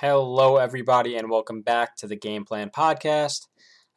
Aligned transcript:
Hello, 0.00 0.58
everybody, 0.58 1.16
and 1.16 1.28
welcome 1.28 1.60
back 1.60 1.96
to 1.96 2.06
the 2.06 2.14
Game 2.14 2.44
Plan 2.44 2.70
Podcast, 2.70 3.48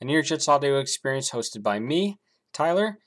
a 0.02 0.06
near 0.06 0.24
Jets 0.24 0.48
audio 0.48 0.80
experience 0.80 1.30
hosted 1.30 1.62
by 1.62 1.78
me, 1.78 2.18
Tyler. 2.56 2.98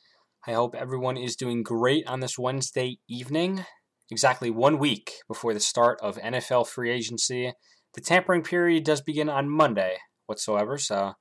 I 0.47 0.53
hope 0.53 0.77
everyone 0.77 1.17
is 1.17 1.35
doing 1.35 1.65
great 1.65 2.07
on 2.07 2.21
this 2.21 2.39
Wednesday 2.39 3.01
evening, 3.09 3.65
exactly 4.13 4.49
one 4.49 4.79
week 4.79 5.15
before 5.27 5.53
the 5.53 5.59
start 5.59 5.99
of 6.03 6.19
NFL 6.19 6.69
free 6.69 6.93
agency. 6.93 7.53
The 7.95 8.01
tampering 8.01 8.45
period 8.45 8.85
does 8.85 9.01
begin 9.01 9.29
on 9.29 9.51
Monday 9.51 9.97
whatsoever, 10.27 10.79
so 10.79 11.15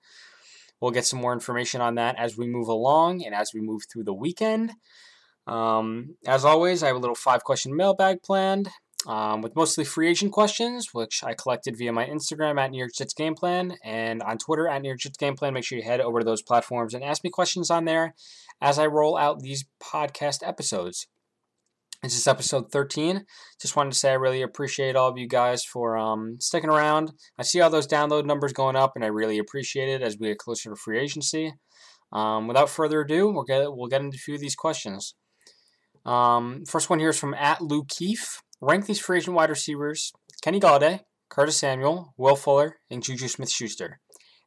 we'll 0.80 0.92
get 0.92 1.08
some 1.08 1.22
more 1.22 1.34
information 1.34 1.82
on 1.82 1.96
that 1.96 2.20
as 2.20 2.38
we 2.38 2.46
move 2.46 2.68
along 2.68 3.26
and 3.26 3.34
as 3.34 3.50
we 3.52 3.62
move 3.62 3.82
through 3.92 4.04
the 4.04 4.14
weekend. 4.14 4.74
Um, 5.48 6.18
as 6.28 6.46
always, 6.46 6.84
I 6.84 6.88
have 6.88 6.98
a 6.98 7.00
little 7.00 7.16
five 7.16 7.44
question 7.44 7.76
mailbag 7.76 8.22
planned 8.22 8.70
um, 9.08 9.42
with 9.42 9.56
mostly 9.56 9.84
free 9.84 10.10
agent 10.10 10.32
questions, 10.32 10.90
which 10.94 11.24
I 11.24 11.34
collected 11.34 11.78
via 11.78 11.92
my 11.92 12.06
Instagram 12.06 12.60
at 12.60 12.72
New 12.72 12.78
York 12.78 12.92
Jets 12.96 13.14
Game 13.14 13.36
Plan 13.36 13.78
and 13.84 14.22
on 14.24 14.38
Twitter 14.38 14.68
at 14.68 14.82
New 14.82 14.90
York 14.90 15.00
Jets 15.00 15.18
Game 15.18 15.36
Plan. 15.36 15.54
Make 15.54 15.66
sure 15.66 15.78
you 15.78 15.84
head 15.84 16.02
over 16.02 16.20
to 16.20 16.26
those 16.26 16.42
platforms 16.42 16.94
and 16.94 17.04
ask 17.04 17.24
me 17.24 17.30
questions 17.30 17.70
on 17.70 17.86
there 17.86 18.16
as 18.62 18.80
I 18.80 18.86
roll 18.86 19.18
out 19.18 19.42
these 19.42 19.66
podcast 19.82 20.48
episodes. 20.48 21.08
This 22.02 22.18
is 22.18 22.28
episode 22.28 22.70
13. 22.70 23.26
Just 23.62 23.78
wanted 23.78 23.94
to 23.94 23.98
say 23.98 24.12
I 24.12 24.16
really 24.16 24.42
appreciate 24.42 24.98
all 24.98 25.10
of 25.10 25.18
you 25.18 25.28
guys 25.28 25.64
for 25.64 25.98
um, 25.98 26.36
sticking 26.40 26.70
around. 26.70 27.14
I 27.38 27.44
see 27.44 27.62
all 27.62 27.70
those 27.70 27.88
download 27.88 28.26
numbers 28.26 28.52
going 28.52 28.76
up, 28.76 28.92
and 28.96 29.06
I 29.06 29.08
really 29.08 29.38
appreciate 29.38 29.88
it 29.88 30.02
as 30.02 30.18
we 30.20 30.28
get 30.28 30.38
closer 30.38 30.70
to 30.70 30.76
free 30.76 31.00
agency. 31.00 31.54
Um, 32.12 32.48
without 32.48 32.70
further 32.70 33.02
ado, 33.02 33.32
we'll 33.32 33.46
get, 33.46 33.74
we'll 33.74 33.88
get 33.88 34.02
into 34.02 34.16
a 34.16 34.20
few 34.20 34.36
of 34.36 34.42
these 34.42 34.56
questions. 34.56 35.16
Um, 36.06 36.66
first 36.68 36.90
one 36.90 37.00
here 37.00 37.10
is 37.10 37.20
from 37.20 37.34
at 37.36 37.62
Lou 37.62 37.86
Keefe. 37.86 38.42
Rank 38.66 38.86
these 38.86 39.00
free 39.00 39.18
agent 39.18 39.36
wide 39.36 39.50
receivers 39.50 40.14
Kenny 40.42 40.58
Golladay, 40.58 41.02
Curtis 41.30 41.58
Samuel, 41.58 42.14
Will 42.18 42.38
Fuller, 42.38 42.78
and 42.90 43.04
Juju 43.04 43.28
Smith 43.28 43.52
Schuster. 43.52 44.00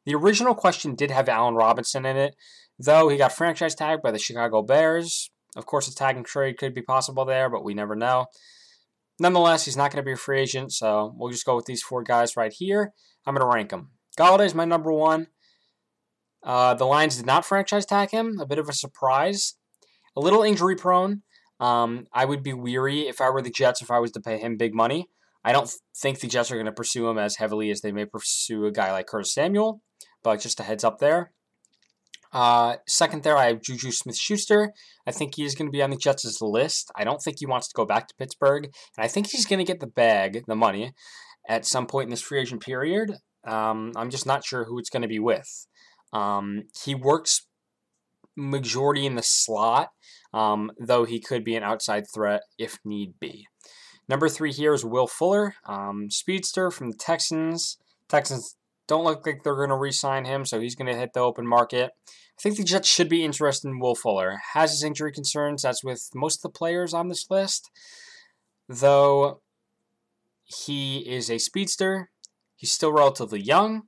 The 0.07 0.15
original 0.15 0.55
question 0.55 0.95
did 0.95 1.11
have 1.11 1.29
Allen 1.29 1.53
Robinson 1.53 2.03
in 2.03 2.17
it, 2.17 2.35
though 2.79 3.09
he 3.09 3.17
got 3.17 3.31
franchise 3.31 3.75
tagged 3.75 4.01
by 4.01 4.09
the 4.09 4.17
Chicago 4.17 4.63
Bears. 4.63 5.29
Of 5.55 5.67
course, 5.67 5.87
a 5.87 5.93
tag 5.93 6.15
and 6.15 6.25
trade 6.25 6.57
could 6.57 6.73
be 6.73 6.81
possible 6.81 7.25
there, 7.25 7.47
but 7.47 7.63
we 7.63 7.75
never 7.75 7.95
know. 7.95 8.25
Nonetheless, 9.19 9.65
he's 9.65 9.77
not 9.77 9.91
going 9.91 10.03
to 10.03 10.07
be 10.07 10.13
a 10.13 10.17
free 10.17 10.41
agent, 10.41 10.73
so 10.73 11.13
we'll 11.15 11.31
just 11.31 11.45
go 11.45 11.55
with 11.55 11.65
these 11.65 11.83
four 11.83 12.01
guys 12.01 12.35
right 12.35 12.53
here. 12.53 12.93
I'm 13.27 13.35
going 13.35 13.47
to 13.47 13.55
rank 13.55 13.69
them. 13.69 13.91
Golladay 14.17 14.47
is 14.47 14.55
my 14.55 14.65
number 14.65 14.91
one. 14.91 15.27
Uh, 16.43 16.73
the 16.73 16.85
Lions 16.85 17.17
did 17.17 17.27
not 17.27 17.45
franchise 17.45 17.85
tag 17.85 18.09
him, 18.09 18.39
a 18.39 18.47
bit 18.47 18.57
of 18.57 18.67
a 18.67 18.73
surprise. 18.73 19.53
A 20.15 20.19
little 20.19 20.41
injury 20.41 20.75
prone, 20.75 21.21
um, 21.59 22.05
I 22.13 22.25
would 22.25 22.43
be 22.43 22.53
weary 22.53 23.07
if 23.07 23.21
I 23.21 23.29
were 23.29 23.41
the 23.41 23.49
Jets 23.49 23.81
if 23.81 23.91
I 23.91 23.99
was 23.99 24.11
to 24.11 24.21
pay 24.21 24.37
him 24.37 24.57
big 24.57 24.73
money. 24.73 25.09
I 25.43 25.51
don't 25.51 25.71
think 25.95 26.19
the 26.19 26.27
Jets 26.27 26.51
are 26.51 26.55
going 26.55 26.65
to 26.65 26.71
pursue 26.71 27.07
him 27.07 27.17
as 27.17 27.37
heavily 27.37 27.71
as 27.71 27.81
they 27.81 27.91
may 27.91 28.05
pursue 28.05 28.65
a 28.65 28.71
guy 28.71 28.91
like 28.91 29.07
Curtis 29.07 29.33
Samuel, 29.33 29.81
but 30.23 30.41
just 30.41 30.59
a 30.59 30.63
heads 30.63 30.83
up 30.83 30.99
there. 30.99 31.31
Uh, 32.33 32.75
second, 32.87 33.23
there 33.23 33.37
I 33.37 33.47
have 33.47 33.61
Juju 33.61 33.91
Smith 33.91 34.17
Schuster. 34.17 34.73
I 35.07 35.11
think 35.11 35.35
he 35.35 35.45
is 35.45 35.55
going 35.55 35.67
to 35.67 35.71
be 35.71 35.81
on 35.81 35.89
the 35.89 35.95
Jets' 35.95 36.41
list. 36.41 36.91
I 36.95 37.03
don't 37.03 37.21
think 37.21 37.37
he 37.39 37.45
wants 37.45 37.69
to 37.69 37.73
go 37.73 37.85
back 37.85 38.07
to 38.07 38.15
Pittsburgh, 38.15 38.65
and 38.65 39.05
I 39.05 39.07
think 39.07 39.27
he's 39.27 39.45
going 39.45 39.59
to 39.59 39.65
get 39.65 39.79
the 39.79 39.87
bag, 39.87 40.43
the 40.47 40.55
money, 40.55 40.93
at 41.47 41.65
some 41.65 41.87
point 41.87 42.07
in 42.07 42.09
this 42.11 42.21
free 42.21 42.41
agent 42.41 42.61
period. 42.61 43.13
Um, 43.45 43.93
I'm 43.95 44.09
just 44.09 44.25
not 44.25 44.43
sure 44.43 44.65
who 44.65 44.77
it's 44.77 44.89
going 44.89 45.03
to 45.03 45.07
be 45.07 45.19
with. 45.19 45.67
Um, 46.11 46.63
he 46.83 46.93
works 46.93 47.46
majority 48.37 49.05
in 49.05 49.15
the 49.15 49.23
slot, 49.23 49.89
um, 50.33 50.71
though 50.79 51.03
he 51.03 51.19
could 51.19 51.43
be 51.43 51.55
an 51.55 51.63
outside 51.63 52.05
threat 52.13 52.43
if 52.57 52.77
need 52.85 53.15
be. 53.19 53.47
Number 54.07 54.29
three 54.29 54.53
here 54.53 54.73
is 54.73 54.85
Will 54.85 55.07
Fuller, 55.07 55.55
um, 55.65 56.09
speedster 56.09 56.71
from 56.71 56.91
the 56.91 56.97
Texans. 56.97 57.77
Texans 58.07 58.55
don't 58.87 59.03
look 59.03 59.25
like 59.25 59.43
they're 59.43 59.55
going 59.55 59.69
to 59.69 59.75
re-sign 59.75 60.23
him, 60.23 60.45
so 60.45 60.61
he's 60.61 60.75
going 60.75 60.91
to 60.91 60.97
hit 60.97 61.11
the 61.13 61.19
open 61.19 61.45
market. 61.45 61.91
I 62.07 62.41
think 62.41 62.55
the 62.55 62.63
Jets 62.63 62.87
should 62.87 63.09
be 63.09 63.25
interested 63.25 63.67
in 63.67 63.79
Will 63.79 63.95
Fuller. 63.95 64.37
Has 64.53 64.71
his 64.71 64.83
injury 64.83 65.11
concerns, 65.11 65.65
as 65.65 65.81
with 65.83 66.09
most 66.15 66.37
of 66.37 66.41
the 66.43 66.57
players 66.57 66.93
on 66.93 67.09
this 67.09 67.25
list, 67.29 67.69
though 68.69 69.41
he 70.43 70.99
is 70.99 71.29
a 71.29 71.39
speedster. 71.39 72.09
He's 72.55 72.71
still 72.71 72.93
relatively 72.93 73.41
young, 73.41 73.83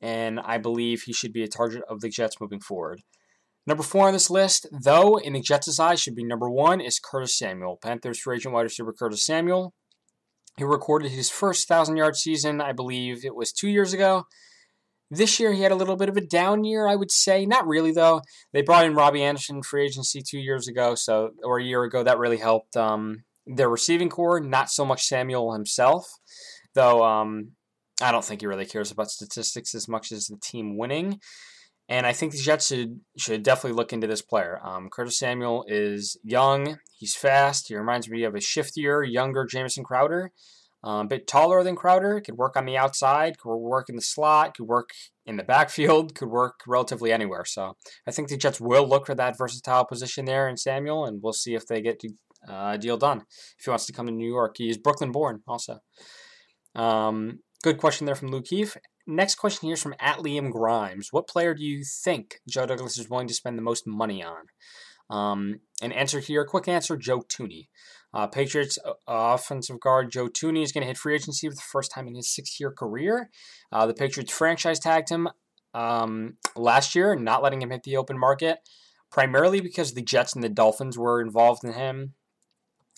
and 0.00 0.40
I 0.40 0.56
believe 0.56 1.02
he 1.02 1.12
should 1.12 1.32
be 1.32 1.42
a 1.42 1.48
target 1.48 1.82
of 1.88 2.00
the 2.00 2.08
Jets 2.08 2.40
moving 2.40 2.60
forward. 2.60 3.02
Number 3.70 3.84
four 3.84 4.08
on 4.08 4.12
this 4.12 4.30
list, 4.30 4.66
though, 4.72 5.16
in 5.16 5.34
the 5.34 5.40
Jets' 5.40 5.78
eyes, 5.78 6.00
should 6.00 6.16
be 6.16 6.24
number 6.24 6.50
one 6.50 6.80
is 6.80 6.98
Curtis 6.98 7.38
Samuel. 7.38 7.78
Panthers 7.80 8.18
free 8.18 8.34
agent 8.34 8.52
wide 8.52 8.62
receiver 8.62 8.92
Curtis 8.92 9.24
Samuel. 9.24 9.74
He 10.56 10.64
recorded 10.64 11.12
his 11.12 11.30
first 11.30 11.70
1,000 11.70 11.96
yard 11.96 12.16
season, 12.16 12.60
I 12.60 12.72
believe 12.72 13.24
it 13.24 13.36
was 13.36 13.52
two 13.52 13.68
years 13.68 13.92
ago. 13.92 14.24
This 15.08 15.38
year 15.38 15.52
he 15.52 15.62
had 15.62 15.70
a 15.70 15.76
little 15.76 15.94
bit 15.94 16.08
of 16.08 16.16
a 16.16 16.20
down 16.20 16.64
year, 16.64 16.88
I 16.88 16.96
would 16.96 17.12
say. 17.12 17.46
Not 17.46 17.64
really, 17.64 17.92
though. 17.92 18.22
They 18.52 18.62
brought 18.62 18.86
in 18.86 18.96
Robbie 18.96 19.22
Anderson 19.22 19.62
free 19.62 19.84
agency 19.84 20.20
two 20.20 20.40
years 20.40 20.66
ago, 20.66 20.96
so 20.96 21.30
or 21.44 21.60
a 21.60 21.64
year 21.64 21.84
ago. 21.84 22.02
That 22.02 22.18
really 22.18 22.38
helped 22.38 22.76
um, 22.76 23.22
their 23.46 23.68
receiving 23.68 24.08
corps. 24.08 24.40
Not 24.40 24.70
so 24.70 24.84
much 24.84 25.04
Samuel 25.04 25.52
himself, 25.52 26.08
though. 26.74 27.04
Um, 27.04 27.52
I 28.02 28.10
don't 28.10 28.24
think 28.24 28.40
he 28.40 28.48
really 28.48 28.66
cares 28.66 28.90
about 28.90 29.12
statistics 29.12 29.76
as 29.76 29.86
much 29.86 30.10
as 30.10 30.26
the 30.26 30.38
team 30.42 30.76
winning. 30.76 31.20
And 31.90 32.06
I 32.06 32.12
think 32.12 32.32
the 32.32 32.38
Jets 32.38 32.68
should 32.68 33.00
should 33.18 33.42
definitely 33.42 33.76
look 33.76 33.92
into 33.92 34.06
this 34.06 34.22
player. 34.22 34.60
Um, 34.62 34.88
Curtis 34.88 35.18
Samuel 35.18 35.64
is 35.66 36.16
young. 36.22 36.78
He's 36.96 37.16
fast. 37.16 37.66
He 37.66 37.76
reminds 37.76 38.08
me 38.08 38.22
of 38.22 38.36
a 38.36 38.38
shiftier, 38.38 39.04
younger 39.04 39.44
Jamison 39.44 39.82
Crowder. 39.82 40.30
Um, 40.84 41.06
a 41.06 41.08
bit 41.08 41.26
taller 41.26 41.64
than 41.64 41.74
Crowder. 41.74 42.20
Could 42.20 42.36
work 42.36 42.56
on 42.56 42.64
the 42.64 42.76
outside. 42.76 43.38
Could 43.38 43.56
work 43.56 43.88
in 43.88 43.96
the 43.96 44.02
slot. 44.02 44.56
Could 44.56 44.68
work 44.68 44.90
in 45.26 45.36
the 45.36 45.42
backfield. 45.42 46.14
Could 46.14 46.30
work 46.30 46.60
relatively 46.64 47.12
anywhere. 47.12 47.44
So 47.44 47.76
I 48.06 48.12
think 48.12 48.28
the 48.28 48.36
Jets 48.36 48.60
will 48.60 48.88
look 48.88 49.06
for 49.06 49.16
that 49.16 49.36
versatile 49.36 49.84
position 49.84 50.26
there 50.26 50.48
in 50.48 50.56
Samuel, 50.56 51.04
and 51.04 51.20
we'll 51.20 51.32
see 51.32 51.54
if 51.54 51.66
they 51.66 51.82
get 51.82 52.00
uh, 52.48 52.72
a 52.74 52.78
deal 52.78 52.98
done. 52.98 53.24
If 53.58 53.64
he 53.64 53.70
wants 53.70 53.86
to 53.86 53.92
come 53.92 54.06
to 54.06 54.12
New 54.12 54.30
York, 54.30 54.54
he 54.58 54.70
is 54.70 54.78
Brooklyn 54.78 55.10
born 55.10 55.42
also. 55.48 55.80
Um, 56.76 57.40
good 57.64 57.78
question 57.78 58.06
there 58.06 58.14
from 58.14 58.28
Luke 58.28 58.44
Keefe. 58.44 58.76
Next 59.06 59.36
question 59.36 59.66
here 59.66 59.74
is 59.74 59.82
from 59.82 59.94
at 59.98 60.18
Liam 60.18 60.50
Grimes. 60.50 61.08
What 61.10 61.28
player 61.28 61.54
do 61.54 61.64
you 61.64 61.82
think 61.84 62.40
Joe 62.48 62.66
Douglas 62.66 62.98
is 62.98 63.08
willing 63.08 63.28
to 63.28 63.34
spend 63.34 63.56
the 63.56 63.62
most 63.62 63.86
money 63.86 64.22
on? 64.22 64.46
Um, 65.10 65.60
an 65.82 65.92
answer 65.92 66.20
here, 66.20 66.44
quick 66.44 66.68
answer, 66.68 66.96
Joe 66.96 67.22
Thuney. 67.22 67.68
Uh, 68.12 68.26
Patriots 68.26 68.78
uh, 68.84 68.92
offensive 69.06 69.80
guard 69.80 70.12
Joe 70.12 70.28
Thuney 70.28 70.62
is 70.62 70.72
going 70.72 70.82
to 70.82 70.88
hit 70.88 70.98
free 70.98 71.14
agency 71.14 71.48
for 71.48 71.54
the 71.54 71.60
first 71.60 71.92
time 71.92 72.06
in 72.06 72.14
his 72.14 72.32
six-year 72.32 72.72
career. 72.72 73.30
Uh, 73.72 73.86
the 73.86 73.94
Patriots 73.94 74.32
franchise 74.32 74.78
tagged 74.78 75.08
him 75.08 75.28
um, 75.74 76.36
last 76.56 76.94
year, 76.94 77.16
not 77.16 77.42
letting 77.42 77.62
him 77.62 77.70
hit 77.70 77.82
the 77.82 77.96
open 77.96 78.18
market, 78.18 78.58
primarily 79.10 79.60
because 79.60 79.94
the 79.94 80.02
Jets 80.02 80.34
and 80.34 80.44
the 80.44 80.48
Dolphins 80.48 80.98
were 80.98 81.20
involved 81.20 81.64
in 81.64 81.72
him 81.72 82.14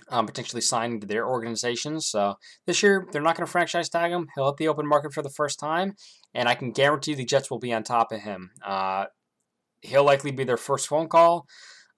um, 0.09 0.27
potentially 0.27 0.61
signing 0.63 1.01
to 1.01 1.07
their 1.07 1.27
organizations. 1.27 2.07
So 2.07 2.35
this 2.67 2.83
year, 2.83 3.07
they're 3.11 3.23
not 3.23 3.37
going 3.37 3.47
to 3.47 3.51
franchise 3.51 3.89
tag 3.89 4.13
him. 4.13 4.29
He'll 4.35 4.47
hit 4.47 4.57
the 4.57 4.69
open 4.69 4.87
market 4.87 5.13
for 5.13 5.23
the 5.23 5.31
first 5.31 5.59
time, 5.59 5.95
and 6.35 6.49
I 6.49 6.55
can 6.55 6.73
guarantee 6.73 7.15
the 7.15 7.25
Jets 7.25 7.51
will 7.51 7.59
be 7.59 7.73
on 7.73 7.83
top 7.83 8.13
of 8.13 8.21
him. 8.21 8.51
Uh, 8.65 9.07
he'll 9.81 10.05
likely 10.05 10.31
be 10.31 10.45
their 10.45 10.57
first 10.57 10.89
phone 10.89 11.09
call, 11.09 11.47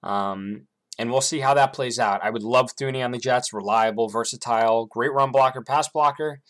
um, 0.03 0.67
and 0.97 1.11
we'll 1.11 1.21
see 1.21 1.39
how 1.39 1.53
that 1.53 1.73
plays 1.73 1.99
out. 1.99 2.23
I 2.23 2.29
would 2.29 2.43
love 2.43 2.69
Thuney 2.75 3.03
on 3.03 3.11
the 3.11 3.17
Jets. 3.17 3.53
Reliable, 3.53 4.07
versatile, 4.09 4.85
great 4.85 5.13
run 5.13 5.31
blocker, 5.31 5.61
pass 5.61 5.89
blocker, 5.89 6.41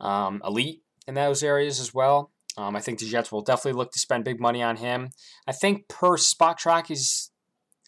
um, 0.00 0.42
elite 0.44 0.82
in 1.06 1.14
those 1.14 1.42
areas 1.42 1.80
as 1.80 1.94
well. 1.94 2.32
Um, 2.58 2.74
I 2.74 2.80
think 2.80 2.98
the 2.98 3.06
Jets 3.06 3.30
will 3.30 3.42
definitely 3.42 3.78
look 3.78 3.92
to 3.92 3.98
spend 3.98 4.24
big 4.24 4.40
money 4.40 4.62
on 4.62 4.76
him. 4.76 5.10
I 5.46 5.52
think 5.52 5.88
per 5.88 6.16
Spotrac, 6.16 6.86
he's 6.86 7.30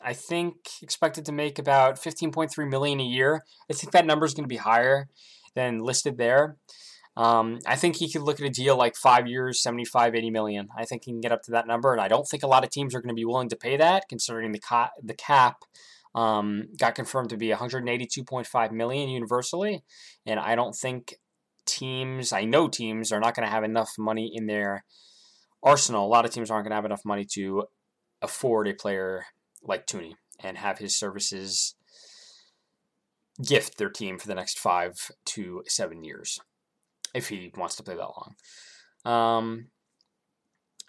I 0.02 0.12
think 0.12 0.56
expected 0.82 1.24
to 1.26 1.32
make 1.32 1.58
about 1.58 1.96
15.3 1.96 2.68
million 2.68 3.00
a 3.00 3.04
year. 3.04 3.44
I 3.70 3.74
think 3.74 3.92
that 3.92 4.06
number 4.06 4.26
is 4.26 4.34
going 4.34 4.44
to 4.44 4.48
be 4.48 4.56
higher 4.56 5.08
than 5.54 5.80
listed 5.80 6.18
there. 6.18 6.56
Um, 7.16 7.58
I 7.66 7.74
think 7.74 7.96
he 7.96 8.10
could 8.10 8.22
look 8.22 8.38
at 8.40 8.46
a 8.46 8.50
deal 8.50 8.76
like 8.76 8.94
five 8.94 9.26
years, 9.26 9.60
75, 9.60 10.14
80 10.14 10.30
million. 10.30 10.68
I 10.76 10.84
think 10.84 11.02
he 11.04 11.10
can 11.10 11.20
get 11.20 11.32
up 11.32 11.42
to 11.42 11.50
that 11.50 11.66
number, 11.66 11.92
and 11.92 12.00
I 12.00 12.06
don't 12.06 12.28
think 12.28 12.44
a 12.44 12.46
lot 12.46 12.62
of 12.62 12.70
teams 12.70 12.94
are 12.94 13.00
going 13.00 13.08
to 13.08 13.14
be 13.14 13.24
willing 13.24 13.48
to 13.48 13.56
pay 13.56 13.76
that, 13.76 14.04
considering 14.08 14.52
the 14.52 14.60
ca- 14.60 14.92
the 15.02 15.14
cap 15.14 15.64
um, 16.14 16.68
got 16.78 16.94
confirmed 16.94 17.30
to 17.30 17.36
be 17.36 17.48
182.5 17.48 18.70
million 18.70 19.08
universally, 19.08 19.82
and 20.26 20.38
I 20.38 20.54
don't 20.54 20.76
think 20.76 21.16
teams, 21.66 22.32
I 22.32 22.44
know 22.44 22.68
teams, 22.68 23.10
are 23.10 23.20
not 23.20 23.34
going 23.34 23.46
to 23.46 23.52
have 23.52 23.64
enough 23.64 23.90
money 23.98 24.30
in 24.32 24.46
their 24.46 24.84
arsenal. 25.60 26.06
A 26.06 26.08
lot 26.08 26.24
of 26.24 26.30
teams 26.30 26.52
aren't 26.52 26.66
going 26.66 26.70
to 26.70 26.76
have 26.76 26.84
enough 26.84 27.04
money 27.04 27.26
to 27.34 27.64
afford 28.22 28.68
a 28.68 28.74
player 28.74 29.24
like 29.62 29.86
Thuney 29.86 30.12
and 30.42 30.58
have 30.58 30.78
his 30.78 30.98
services 30.98 31.74
gift 33.44 33.78
their 33.78 33.90
team 33.90 34.18
for 34.18 34.26
the 34.26 34.34
next 34.34 34.58
five 34.58 34.94
to 35.24 35.62
seven 35.66 36.02
years 36.02 36.40
if 37.14 37.28
he 37.28 37.52
wants 37.56 37.76
to 37.76 37.82
play 37.82 37.94
that 37.94 38.00
long. 38.00 38.34
Um, 39.04 39.66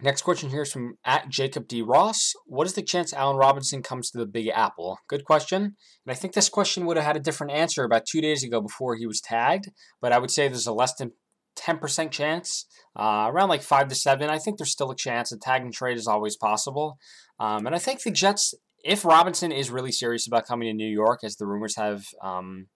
next 0.01 0.23
question 0.23 0.49
here 0.49 0.63
is 0.63 0.71
from 0.71 0.97
at 1.05 1.29
Jacob 1.29 1.67
D. 1.67 1.81
Ross. 1.81 2.33
What 2.45 2.67
is 2.67 2.73
the 2.73 2.81
chance 2.81 3.13
Allen 3.13 3.37
Robinson 3.37 3.83
comes 3.83 4.09
to 4.11 4.17
the 4.17 4.25
Big 4.25 4.49
Apple? 4.53 4.99
Good 5.07 5.25
question. 5.25 5.63
And 5.63 5.75
I 6.07 6.13
think 6.13 6.33
this 6.33 6.49
question 6.49 6.85
would 6.85 6.97
have 6.97 7.05
had 7.05 7.17
a 7.17 7.21
different 7.21 7.53
answer 7.53 7.83
about 7.83 8.05
two 8.05 8.21
days 8.21 8.43
ago 8.43 8.61
before 8.61 8.95
he 8.95 9.05
was 9.05 9.21
tagged, 9.21 9.69
but 10.01 10.11
I 10.11 10.19
would 10.19 10.31
say 10.31 10.47
there's 10.47 10.67
a 10.67 10.73
less 10.73 10.95
than 10.95 11.11
10% 11.57 12.11
chance, 12.11 12.65
uh, 12.95 13.29
around 13.29 13.49
like 13.49 13.61
5 13.61 13.87
to 13.87 13.95
7. 13.95 14.29
I 14.29 14.39
think 14.39 14.57
there's 14.57 14.71
still 14.71 14.91
a 14.91 14.95
chance. 14.95 15.31
A 15.31 15.37
tag 15.37 15.61
and 15.61 15.73
trade 15.73 15.97
is 15.97 16.07
always 16.07 16.37
possible. 16.37 16.97
Um, 17.39 17.65
and 17.65 17.75
I 17.75 17.79
think 17.79 18.03
the 18.03 18.11
Jets, 18.11 18.53
if 18.83 19.05
Robinson 19.05 19.51
is 19.51 19.71
really 19.71 19.91
serious 19.91 20.27
about 20.27 20.47
coming 20.47 20.67
to 20.67 20.73
New 20.73 20.89
York, 20.89 21.19
as 21.23 21.35
the 21.35 21.47
rumors 21.47 21.75
have 21.75 22.05
um, 22.21 22.67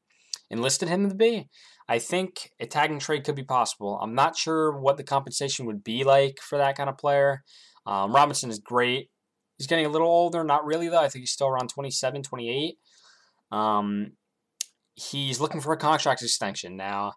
enlisted 0.50 0.90
him 0.90 1.10
to 1.10 1.16
be, 1.16 1.50
I 1.88 2.00
think 2.00 2.52
a 2.60 2.66
tag 2.66 2.92
and 2.92 3.02
trade 3.02 3.26
could 3.26 3.36
be 3.36 3.44
possible. 3.44 4.00
I'm 4.02 4.16
not 4.16 4.38
sure 4.38 4.78
what 4.78 4.98
the 4.98 5.04
compensation 5.04 5.66
would 5.66 5.84
be 5.84 6.04
like 6.04 6.38
for 6.42 6.58
that 6.58 6.78
kind 6.78 6.90
of 6.90 6.98
player. 6.98 7.44
Um, 7.86 8.14
Robinson 8.14 8.50
is 8.50 8.60
great. 8.60 9.10
He's 9.58 9.68
getting 9.68 9.86
a 9.86 9.90
little 9.90 10.08
older, 10.08 10.44
not 10.44 10.66
really 10.66 10.88
though. 10.88 11.02
I 11.02 11.10
think 11.10 11.24
he's 11.24 11.32
still 11.32 11.48
around 11.48 11.70
27, 11.70 12.24
28. 12.24 12.76
Um, 13.52 14.14
he's 14.96 15.40
looking 15.40 15.62
for 15.62 15.74
a 15.74 15.78
contract 15.78 16.22
extension 16.22 16.78
now. 16.78 17.14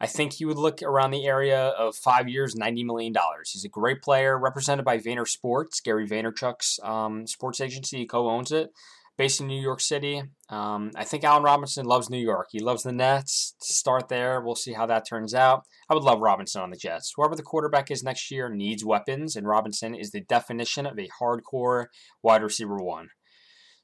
I 0.00 0.06
think 0.06 0.34
he 0.34 0.44
would 0.44 0.58
look 0.58 0.82
around 0.82 1.12
the 1.12 1.26
area 1.26 1.68
of 1.68 1.94
five 1.94 2.28
years, 2.28 2.54
$90 2.54 2.84
million. 2.84 3.14
He's 3.46 3.64
a 3.64 3.68
great 3.68 4.02
player, 4.02 4.38
represented 4.38 4.84
by 4.84 4.98
VaynerSports, 4.98 5.82
Gary 5.82 6.06
Vaynerchuk's 6.06 6.80
um, 6.82 7.26
sports 7.26 7.60
agency. 7.60 7.98
He 7.98 8.06
co 8.06 8.28
owns 8.28 8.50
it, 8.50 8.72
based 9.16 9.40
in 9.40 9.46
New 9.46 9.60
York 9.60 9.80
City. 9.80 10.22
Um, 10.50 10.90
I 10.96 11.04
think 11.04 11.24
Allen 11.24 11.44
Robinson 11.44 11.86
loves 11.86 12.10
New 12.10 12.18
York. 12.18 12.48
He 12.50 12.58
loves 12.58 12.82
the 12.82 12.92
Nets. 12.92 13.54
Start 13.60 14.08
there. 14.08 14.40
We'll 14.40 14.56
see 14.56 14.72
how 14.72 14.86
that 14.86 15.06
turns 15.08 15.34
out. 15.34 15.64
I 15.88 15.94
would 15.94 16.02
love 16.02 16.20
Robinson 16.20 16.62
on 16.62 16.70
the 16.70 16.76
Jets. 16.76 17.12
Whoever 17.14 17.36
the 17.36 17.42
quarterback 17.42 17.90
is 17.90 18.02
next 18.02 18.30
year 18.30 18.48
needs 18.48 18.84
weapons, 18.84 19.36
and 19.36 19.46
Robinson 19.46 19.94
is 19.94 20.10
the 20.10 20.20
definition 20.20 20.86
of 20.86 20.98
a 20.98 21.08
hardcore 21.20 21.86
wide 22.22 22.42
receiver 22.42 22.76
one. 22.76 23.08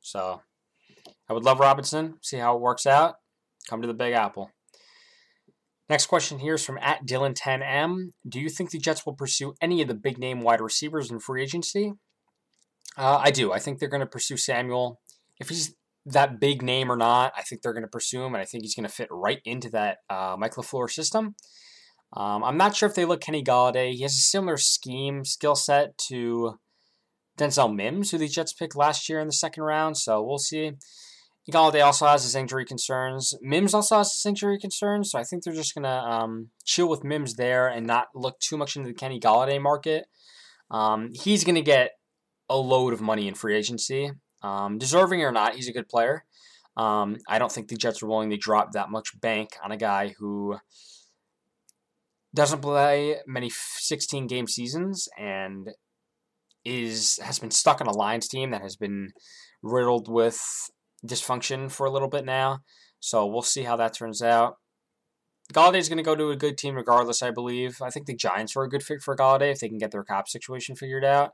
So 0.01 0.43
I 1.29 1.33
would 1.33 1.45
love 1.45 1.61
Robinson. 1.61 2.15
See 2.23 2.39
how 2.39 2.57
it 2.57 2.63
works 2.63 2.87
out. 2.87 3.17
Come 3.69 3.83
to 3.83 3.89
the 3.89 3.95
Big 3.95 4.15
Apple. 4.15 4.51
Next 5.91 6.07
question 6.07 6.39
here 6.39 6.55
is 6.55 6.65
from 6.65 6.79
at 6.79 7.05
Dylan10M. 7.05 8.13
Do 8.27 8.39
you 8.39 8.49
think 8.49 8.71
the 8.71 8.79
Jets 8.79 9.05
will 9.05 9.15
pursue 9.15 9.55
any 9.61 9.83
of 9.83 9.89
the 9.89 9.95
big 9.95 10.19
name 10.19 10.41
wide 10.41 10.61
receivers 10.61 11.11
in 11.11 11.19
free 11.19 11.43
agency? 11.43 11.95
Uh, 12.97 13.21
I 13.21 13.33
do. 13.33 13.53
I 13.53 13.59
think 13.59 13.81
they're 13.81 13.89
going 13.89 13.99
to 13.99 14.07
pursue 14.07 14.37
Samuel. 14.37 15.01
If 15.41 15.49
he's 15.49 15.75
that 16.07 16.39
big 16.39 16.63
name 16.63 16.93
or 16.93 16.97
not, 16.97 17.33
I 17.37 17.43
think 17.43 17.63
they're 17.63 17.73
going 17.73 17.83
to 17.83 17.89
pursue 17.89 18.23
him, 18.23 18.35
and 18.35 18.41
I 18.41 18.45
think 18.45 18.63
he's 18.63 18.77
going 18.77 18.87
to 18.87 18.93
fit 18.93 19.09
right 19.11 19.41
into 19.45 19.69
that 19.71 19.99
uh, 20.09 20.37
Mike 20.39 20.55
LaFleur 20.55 20.89
system. 20.89 21.35
Um, 22.13 22.45
I'm 22.45 22.57
not 22.57 22.77
sure 22.77 22.89
if 22.89 22.95
they 22.95 23.05
look 23.05 23.21
Kenny 23.21 23.43
Golladay. 23.43 23.93
He 23.93 24.03
has 24.03 24.13
a 24.13 24.21
similar 24.21 24.59
scheme, 24.59 25.25
skill 25.25 25.57
set 25.57 25.99
to 26.07 26.61
Denzel 27.37 27.75
Mims, 27.75 28.13
who 28.13 28.19
the 28.19 28.29
Jets 28.29 28.53
picked 28.53 28.77
last 28.77 29.09
year 29.09 29.19
in 29.19 29.27
the 29.27 29.33
second 29.33 29.65
round, 29.65 29.97
so 29.97 30.23
we'll 30.23 30.39
see. 30.39 30.71
Golladay 31.51 31.85
also 31.85 32.07
has 32.07 32.23
his 32.23 32.35
injury 32.35 32.65
concerns. 32.65 33.35
Mims 33.41 33.75
also 33.75 33.99
has 33.99 34.13
his 34.13 34.25
injury 34.27 34.59
concerns, 34.59 35.11
so 35.11 35.19
I 35.19 35.25
think 35.25 35.43
they're 35.43 35.55
just 35.55 35.75
gonna 35.75 35.89
um, 35.89 36.51
chill 36.65 36.89
with 36.89 37.05
Mims 37.05 37.35
there 37.35 37.69
and 37.69 37.87
not 37.87 38.09
look 38.15 38.39
too 38.41 38.57
much 38.57 38.77
into 38.77 38.89
the 38.89 38.95
Kenny 38.95 39.19
Golladay 39.19 39.61
market. 39.61 40.07
Um, 40.71 41.11
he's 41.13 41.45
gonna 41.45 41.63
get 41.63 41.93
a 42.49 42.57
load 42.57 42.93
of 42.93 43.01
money 43.01 43.27
in 43.27 43.35
free 43.35 43.57
agency, 43.57 44.11
um, 44.43 44.79
deserving 44.79 45.23
or 45.23 45.33
not. 45.33 45.55
He's 45.55 45.69
a 45.69 45.73
good 45.73 45.89
player. 45.89 46.25
Um, 46.77 47.17
I 47.29 47.39
don't 47.39 47.51
think 47.51 47.69
the 47.69 47.77
Jets 47.77 48.03
are 48.03 48.07
willing 48.07 48.31
to 48.31 48.37
drop 48.37 48.73
that 48.73 48.91
much 48.91 49.21
bank 49.21 49.51
on 49.63 49.73
a 49.73 49.77
guy 49.77 50.15
who 50.19 50.59
doesn't 52.35 52.63
play 52.63 53.17
many 53.27 53.51
16 53.51 54.27
game 54.27 54.47
seasons 54.47 55.09
and 55.19 55.71
is 56.65 57.19
has 57.23 57.39
been 57.39 57.51
stuck 57.51 57.81
on 57.81 57.87
a 57.87 57.97
Lions 57.97 58.29
team 58.29 58.51
that 58.51 58.63
has 58.63 58.77
been 58.77 59.11
riddled 59.63 60.09
with 60.09 60.41
dysfunction 61.07 61.71
for 61.71 61.87
a 61.87 61.91
little 61.91 62.09
bit 62.09 62.25
now. 62.25 62.61
So 63.01 63.27
we'll 63.27 63.43
see 63.43 63.63
how 63.63 63.77
that 63.77 63.95
turns 63.95 64.23
out. 64.23 64.57
is 65.51 65.89
going 65.89 65.97
to 65.97 66.03
go 66.03 66.15
to 66.15 66.31
a 66.31 66.37
good 66.37 66.59
team 66.59 66.75
regardless, 66.75 67.23
I 67.23 67.31
believe. 67.31 67.81
I 67.83 67.91
think 67.91 68.07
the 68.07 68.15
Giants 68.15 68.57
are 68.57 68.63
a 68.63 68.69
good 68.69 68.83
fit 68.83 69.03
for 69.03 69.17
Golladay 69.17 69.51
if 69.51 69.61
they 69.61 69.69
can 69.69 69.79
get 69.79 69.91
their 69.91 70.05
cap 70.05 70.29
situation 70.29 70.77
figured 70.77 71.05
out. 71.05 71.33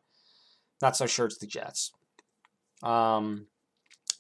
Not 0.80 0.96
so 0.96 1.06
sure 1.06 1.26
it's 1.26 1.38
the 1.38 1.46
Jets. 1.46 1.92
Um, 2.82 3.46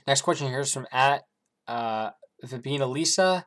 next 0.06 0.22
question 0.22 0.48
here 0.48 0.60
is 0.60 0.72
from 0.72 0.86
at 0.90 1.22
uh, 1.68 2.10
Vibina 2.44 2.88
Lisa. 2.88 3.44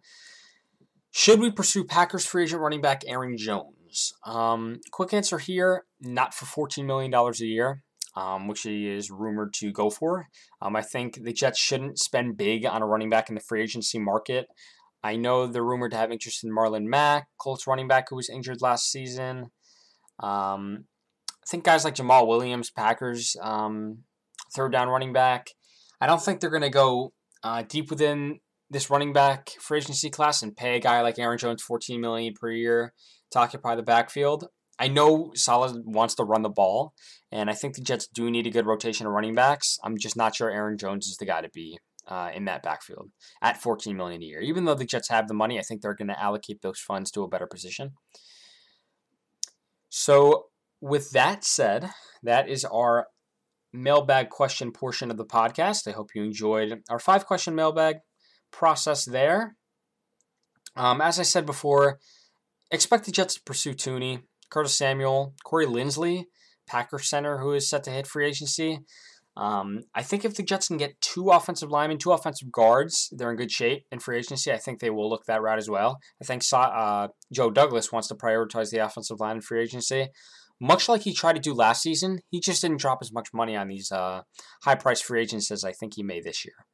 Should 1.12 1.40
we 1.40 1.52
pursue 1.52 1.84
Packers 1.84 2.26
free 2.26 2.44
agent 2.44 2.62
running 2.62 2.82
back 2.82 3.04
Aaron 3.08 3.36
Jones? 3.36 4.14
Um, 4.24 4.80
quick 4.92 5.14
answer 5.14 5.40
here: 5.40 5.86
not 6.00 6.36
for 6.36 6.46
$14 6.46 6.86
million 6.86 7.12
a 7.12 7.32
year 7.40 7.84
um, 8.16 8.48
which 8.48 8.62
he 8.62 8.88
is 8.88 9.12
rumored 9.12 9.54
to 9.56 9.72
go 9.72 9.90
for. 9.90 10.28
Um, 10.62 10.76
I 10.76 10.82
think 10.82 11.24
the 11.24 11.34
Jets 11.34 11.60
shouldn't 11.60 12.00
spend 12.00 12.38
big 12.38 12.66
on 12.66 12.82
a 12.82 12.88
running 12.88 13.10
back 13.10 13.30
in 13.30 13.36
the 13.36 13.42
free 13.42 13.62
agency 13.62 14.00
market. 14.00 14.48
I 15.04 15.16
know 15.16 15.48
they're 15.48 15.64
rumored 15.64 15.92
to 15.92 15.98
have 15.98 16.12
interest 16.12 16.44
in 16.44 16.52
Marlon 16.52 16.86
Mack, 16.86 17.28
Colts 17.40 17.68
running 17.68 17.88
back 17.88 18.10
who 18.10 18.18
was 18.18 18.30
injured 18.30 18.62
last 18.62 18.92
season. 18.92 19.52
Um, 20.22 20.86
I 21.32 21.46
think 21.50 21.64
guys 21.64 21.86
like 21.86 21.96
Jamaal 21.96 22.28
Williams, 22.28 22.70
Packers, 22.70 23.36
um, 23.42 24.00
third 24.54 24.72
down 24.72 24.90
running 24.90 25.14
back. 25.14 25.52
I 26.02 26.08
don't 26.08 26.22
think 26.22 26.40
they're 26.40 26.50
going 26.50 26.62
to 26.64 26.70
go 26.70 27.14
uh, 27.44 27.64
deep 27.68 27.90
within 27.90 28.40
this 28.70 28.90
running 28.90 29.14
back 29.14 29.50
free 29.60 29.80
agency 29.80 30.10
class 30.10 30.44
and 30.44 30.56
pay 30.56 30.76
a 30.76 30.80
guy 30.80 31.02
like 31.02 31.18
Aaron 31.18 31.38
Jones 31.38 31.64
14 31.64 32.00
million 32.00 32.34
per 32.34 32.52
year 32.52 32.94
to 33.32 33.40
occupy 33.40 33.76
the 33.76 33.84
backfield. 33.84 34.48
I 34.80 34.88
know 34.88 35.32
Saleh 35.36 35.74
wants 35.84 36.16
to 36.16 36.24
run 36.24 36.42
the 36.42 36.50
ball, 36.50 36.94
and 37.32 37.50
I 37.50 37.54
think 37.54 37.76
the 37.76 37.82
Jets 37.82 38.08
do 38.08 38.32
need 38.32 38.48
a 38.48 38.52
good 38.52 38.66
rotation 38.66 39.06
of 39.06 39.14
running 39.14 39.36
backs. 39.36 39.78
I'm 39.84 39.98
just 39.98 40.16
not 40.16 40.36
sure 40.36 40.50
Aaron 40.50 40.78
Jones 40.78 41.08
is 41.08 41.18
the 41.18 41.26
guy 41.26 41.42
to 41.42 41.50
be 41.50 41.78
uh, 42.08 42.32
in 42.34 42.46
that 42.46 42.64
backfield 42.64 43.12
at 43.42 43.62
14 43.62 43.96
million 43.96 44.22
a 44.22 44.26
year. 44.26 44.42
Even 44.42 44.66
though 44.66 44.76
the 44.76 44.86
Jets 44.86 45.10
have 45.10 45.28
the 45.28 45.34
money, 45.34 45.60
I 45.60 45.62
think 45.62 45.82
they're 45.82 45.94
going 45.94 46.08
to 46.08 46.22
allocate 46.22 46.62
those 46.62 46.80
funds 46.80 47.12
to 47.12 47.24
a 47.24 47.28
better 47.28 47.48
position. 47.48 47.92
So, 49.90 50.46
with 50.82 51.12
that 51.12 51.44
said, 51.44 51.90
that 52.24 52.48
is 52.48 52.64
our 52.64 53.08
mailbag 53.74 54.30
question 54.30 54.72
portion 54.72 55.12
of 55.12 55.18
the 55.18 55.26
podcast. 55.26 55.88
I 55.88 55.92
hope 55.92 56.12
you 56.16 56.24
enjoyed 56.24 56.82
our 56.90 57.00
five 57.00 57.26
question 57.26 57.54
mailbag 57.54 57.98
process 58.52 59.06
there. 59.06 59.56
Um, 60.76 61.02
as 61.02 61.20
I 61.20 61.24
said 61.24 61.46
before, 61.46 62.00
expect 62.72 63.06
the 63.06 63.12
Jets 63.12 63.36
to 63.36 63.42
pursue 63.42 63.74
Thuney. 63.74 64.22
Curtis 64.50 64.78
Samuel, 64.78 65.34
Corey 65.44 65.66
Linsley, 65.66 66.26
Packer 66.68 67.00
center, 67.00 67.40
who 67.40 67.54
is 67.54 67.70
set 67.70 67.84
to 67.84 67.92
hit 67.92 68.08
free 68.08 68.28
agency. 68.28 68.80
Um, 69.38 69.84
I 69.96 70.04
think 70.04 70.26
if 70.26 70.36
the 70.36 70.44
Jets 70.44 70.68
can 70.68 70.78
get 70.78 71.00
two 71.00 71.30
offensive 71.30 71.70
linemen, 71.70 71.98
two 71.98 72.12
offensive 72.12 72.52
guards, 72.52 73.10
they're 73.12 73.32
in 73.32 73.38
good 73.38 73.52
shape 73.52 73.86
in 73.92 74.00
free 74.00 74.18
agency. 74.18 74.52
I 74.52 74.58
think 74.58 74.80
they 74.80 74.90
will 74.90 75.10
look 75.10 75.26
that 75.26 75.42
route 75.42 75.58
as 75.58 75.70
well. 75.70 76.00
I 76.22 76.26
think 76.26 76.44
uh, 76.52 77.08
Joe 77.32 77.50
Douglas 77.50 77.92
wants 77.92 78.10
to 78.10 78.16
prioritize 78.16 78.70
the 78.70 78.80
offensive 78.80 79.20
line 79.20 79.38
in 79.38 79.42
free 79.42 79.62
agency. 79.62 80.10
Much 80.60 80.90
like 80.90 81.04
he 81.04 81.14
tried 81.14 81.34
to 81.34 81.40
do 81.40 81.54
last 81.54 81.82
season, 81.82 82.20
he 82.30 82.42
just 82.42 82.62
didn't 82.62 82.82
drop 82.82 83.00
as 83.02 83.14
much 83.14 83.30
money 83.34 83.56
on 83.56 83.70
these 83.70 83.92
uh, 83.94 84.24
high-priced 84.64 85.06
free 85.06 85.22
agents 85.22 85.52
as 85.52 85.64
I 85.64 85.72
think 85.72 85.94
he 85.96 86.04
may 86.04 86.20
this 86.20 86.44
year. 86.44 86.66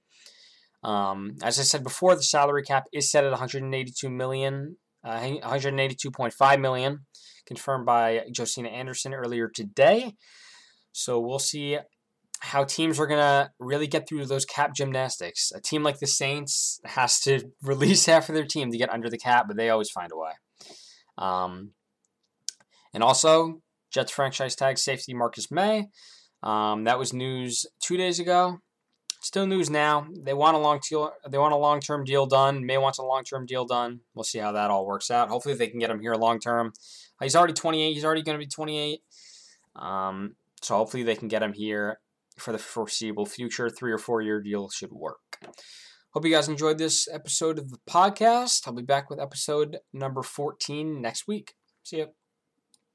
Um, 0.84 1.36
as 1.44 1.60
I 1.60 1.64
said 1.64 1.84
before, 1.84 2.16
the 2.16 2.24
salary 2.24 2.64
cap 2.64 2.86
is 2.92 3.12
set 3.12 3.24
at 3.24 3.32
182 3.32 4.10
million, 4.10 4.78
uh, 5.06 5.20
182.5 5.20 6.60
million 6.60 7.06
confirmed 7.46 7.86
by 7.86 8.24
Josina 8.32 8.70
Anderson 8.70 9.14
earlier 9.14 9.48
today. 9.48 10.16
So 10.92 11.20
we'll 11.20 11.40
see 11.40 11.78
how 12.40 12.64
teams 12.64 13.00
are 13.00 13.08
to 13.20 13.52
really 13.60 13.88
get 13.88 14.08
through 14.08 14.26
those 14.26 14.46
cap 14.46 14.74
gymnastics. 14.76 15.52
A 15.54 15.62
team 15.62 15.84
like 15.84 16.00
the 16.00 16.08
Saints 16.08 16.80
has 16.86 17.20
to 17.22 17.52
release 17.62 18.06
half 18.06 18.30
of 18.30 18.36
their 18.36 18.46
team 18.46 18.72
to 18.72 18.78
get 18.78 18.92
under 18.92 19.10
the 19.10 19.18
cap, 19.18 19.46
but 19.48 19.58
they 19.58 19.70
always 19.70 19.90
find 19.90 20.12
a 20.12 20.18
way. 20.18 20.32
Um, 21.18 21.72
and 22.94 23.04
also, 23.04 23.62
Jets 23.92 24.12
franchise 24.12 24.56
tag 24.56 24.78
safety 24.78 25.14
Marcus 25.14 25.52
Maye. 25.52 25.88
Um, 26.44 26.84
that 26.84 27.00
was 27.00 27.14
news 27.14 27.66
two 27.82 27.98
days 27.98 28.20
ago. 28.20 28.60
Still 29.26 29.48
news 29.48 29.72
now. 29.72 30.06
They 30.22 30.36
want 30.36 30.56
a 30.56 30.60
long 30.60 30.80
deal. 30.88 31.12
They 31.28 31.40
want 31.40 31.56
a 31.56 31.58
long 31.58 31.80
term 31.80 32.04
deal 32.04 32.28
done. 32.28 32.64
Maye 32.64 32.78
wants 32.78 33.00
a 33.00 33.04
long 33.04 33.24
term 33.24 33.48
deal 33.48 33.66
done. 33.66 34.02
We'll 34.14 34.24
see 34.24 34.38
how 34.38 34.52
that 34.52 34.70
all 34.70 34.86
works 34.86 35.10
out. 35.10 35.30
Hopefully, 35.30 35.56
they 35.56 35.66
can 35.66 35.80
get 35.80 35.90
him 35.90 36.00
here 36.00 36.14
long 36.14 36.40
term. 36.40 36.74
He's 37.20 37.36
already 37.36 37.54
28. 37.54 37.92
He's 37.92 38.06
already 38.06 38.22
going 38.22 38.38
to 38.38 38.46
be 38.46 38.48
28. 38.48 39.02
Um, 39.78 40.36
so 40.62 40.76
hopefully 40.76 41.02
they 41.02 41.16
can 41.16 41.28
get 41.28 41.42
him 41.42 41.54
here 41.54 42.02
for 42.38 42.52
the 42.52 42.60
foreseeable 42.60 43.26
future. 43.26 43.68
Three 43.68 43.92
or 43.92 43.98
four 43.98 44.22
year 44.22 44.40
deal 44.40 44.70
should 44.70 44.92
work. 44.92 45.40
Hope 46.12 46.24
you 46.24 46.32
guys 46.32 46.48
enjoyed 46.48 46.78
this 46.78 47.08
episode 47.12 47.58
of 47.58 47.72
the 47.72 47.80
podcast. 47.90 48.68
I'll 48.68 48.76
be 48.76 48.84
back 48.84 49.10
with 49.10 49.20
episode 49.20 49.80
number 49.92 50.22
14 50.22 51.02
next 51.02 51.28
week. 51.28 51.56
See 51.82 51.98
you. 51.98 52.10